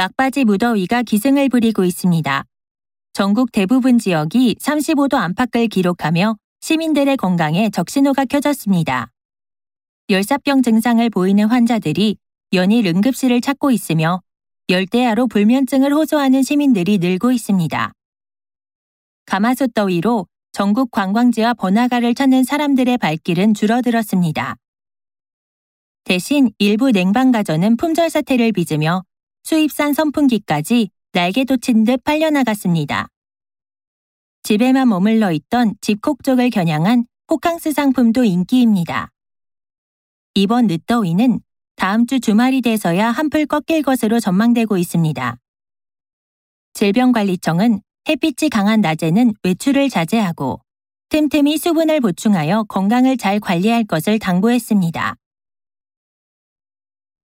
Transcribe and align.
막바지 0.00 0.46
무더위가 0.46 1.02
기승을 1.02 1.50
부리고 1.50 1.84
있습니다. 1.84 2.44
전국 3.12 3.52
대부분 3.52 3.98
지역이 3.98 4.56
35도 4.58 5.16
안팎을 5.16 5.68
기록하며 5.68 6.36
시민들의 6.62 7.18
건강에 7.18 7.68
적신호가 7.68 8.24
켜졌습니다. 8.24 9.10
열사병 10.08 10.62
증상을 10.62 11.10
보이는 11.10 11.44
환자들이 11.44 12.16
연일 12.54 12.86
응급실을 12.86 13.42
찾고 13.42 13.72
있으며 13.72 14.22
열대야로 14.70 15.26
불면증을 15.26 15.92
호소하는 15.92 16.44
시민들이 16.44 16.96
늘고 16.96 17.30
있습니다. 17.32 17.92
가마솥 19.26 19.74
더위로 19.74 20.26
전국 20.52 20.90
관광지와 20.92 21.52
번화가를 21.52 22.14
찾는 22.14 22.44
사람들의 22.44 22.96
발길은 22.96 23.52
줄어들었습니다. 23.52 24.56
대신 26.04 26.50
일부 26.56 26.90
냉방가전은 26.90 27.76
품절 27.76 28.08
사태를 28.08 28.52
빚으며 28.52 29.02
수입산 29.42 29.92
선풍기까지 29.92 30.90
날개 31.12 31.44
돋친 31.44 31.84
듯 31.84 32.04
팔려나갔습니다. 32.04 33.08
집에만 34.42 34.88
머물러 34.88 35.32
있던 35.32 35.74
집콕 35.80 36.22
쪽을 36.22 36.50
겨냥한 36.50 37.04
호캉스 37.30 37.72
상품도 37.72 38.24
인기입니다. 38.24 39.10
이번 40.34 40.66
늦더위는 40.66 41.40
다음 41.76 42.06
주 42.06 42.20
주말이 42.20 42.60
돼서야 42.60 43.10
한풀 43.10 43.46
꺾일 43.46 43.82
것으로 43.82 44.20
전망되고 44.20 44.76
있습니다. 44.76 45.36
질병관리청은 46.74 47.80
햇빛이 48.08 48.50
강한 48.50 48.80
낮에는 48.80 49.34
외출을 49.42 49.88
자제하고 49.88 50.60
틈틈이 51.10 51.58
수분을 51.58 52.00
보충하여 52.00 52.64
건강을 52.64 53.16
잘 53.16 53.40
관리할 53.40 53.84
것을 53.84 54.18
당부했습니다. 54.18 55.16